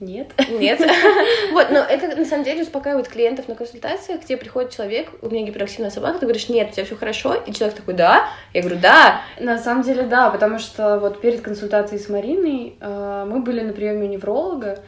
[0.00, 0.28] Нет.
[0.48, 0.80] нет.
[1.52, 5.46] Вот, но это на самом деле успокаивает клиентов на консультациях, где приходит человек, у меня
[5.46, 8.28] гиперактивная собака, ты говоришь, нет, у тебя все хорошо, и человек такой, да?
[8.54, 9.20] Я говорю, да.
[9.38, 13.72] На самом деле, да, потому что вот перед консультацией с Мариной э, мы были на
[13.72, 14.78] приеме невролога,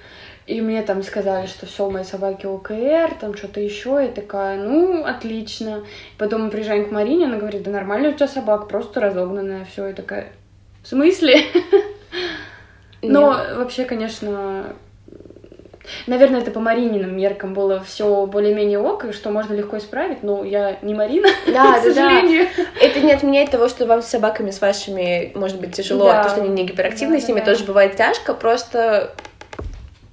[0.47, 3.99] и мне там сказали, что все, моей собаки ОКР, там что-то еще.
[4.01, 5.82] Я такая, ну, отлично.
[6.18, 9.88] Потом мы приезжаем к Марине, она говорит, да нормально у тебя собака, просто разогнанная, все.
[9.88, 10.28] Я такая,
[10.84, 11.40] в смысле?
[13.03, 14.74] Но вообще, конечно,
[16.07, 20.78] наверное, это по Марининым меркам было все более-менее ок, что можно легко исправить, но я
[20.82, 21.82] не Марина, Да, к да, да.
[21.82, 22.47] сожалению.
[22.80, 26.22] Это не отменяет того, что вам с собаками, с вашими, может быть, тяжело, Да.
[26.24, 27.53] то, что они не гиперактивны, Да, с ними да, да.
[27.53, 29.12] тоже бывает тяжко, просто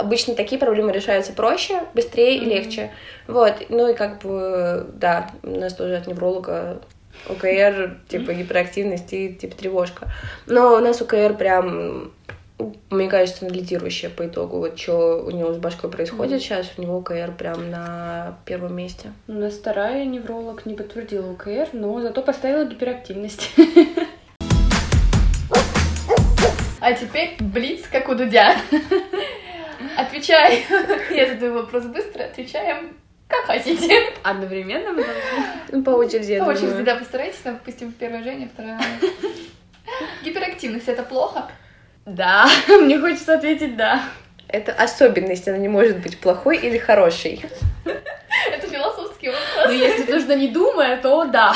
[0.04, 2.50] обычно такие проблемы решаются проще, быстрее и Мгм.
[2.50, 2.92] легче.
[3.28, 6.82] Вот, ну и как бы, да, у нас тоже от невролога
[7.30, 10.12] ОКР, типа гиперактивность и типа тревожка.
[10.46, 12.12] Но у нас ОКР прям,
[12.90, 14.58] мне кажется, лидирующая по итогу.
[14.58, 16.42] Вот что у него с башкой происходит Мгм.
[16.42, 19.12] сейчас, у него ОКР прям на первом месте.
[19.28, 23.52] У нас вторая невролог не подтвердила УКР, но зато поставила гиперактивность.
[26.86, 28.58] А теперь блиц, как у Дудя.
[29.98, 30.66] Отвечай.
[31.12, 32.96] Я задаю вопрос быстро, отвечаем
[33.34, 34.14] как хотите.
[34.22, 35.22] Одновременно мы должны?
[35.72, 36.86] Ну, по очереди, По очереди, думаю.
[36.86, 38.80] да, постарайтесь, допустим, первая Женя, вторая.
[40.24, 41.50] Гиперактивность это плохо?
[42.06, 44.04] Да, мне хочется ответить да.
[44.48, 47.44] Это особенность, она не может быть плохой или хорошей.
[47.86, 49.74] Это философский Но вопрос.
[49.74, 51.54] если нужно не думая, то да.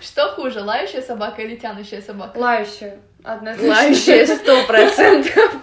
[0.00, 2.36] Что хуже, лающая собака или тянущая собака?
[2.36, 2.98] Лающая.
[3.22, 3.68] Однозначно.
[3.68, 5.54] Лающая сто процентов.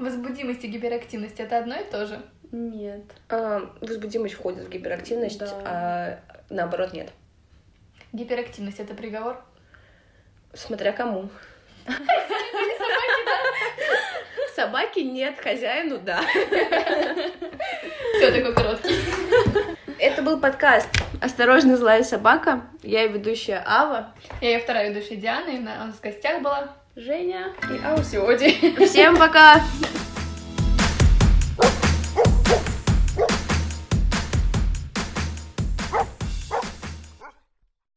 [0.00, 2.22] Возбудимость и гиперактивность это одно и то же?
[2.52, 3.02] Нет.
[3.28, 5.46] А, Возбудимость входит в гиперактивность, Да.
[5.64, 7.12] а наоборот нет.
[8.14, 9.44] Гиперактивность это приговор?
[10.54, 11.28] Смотря кому.
[14.56, 16.22] Собаки нет, хозяину да.
[18.16, 18.94] Все такой короткий.
[19.98, 20.88] Это был подкаст
[21.20, 22.62] «Осторожно, злая собака».
[22.82, 24.14] Я ведущая Ава.
[24.40, 28.84] Я ее вторая ведущая Диана, и у нас в гостях была Женя и Аусиоди.
[28.84, 29.62] Всем пока!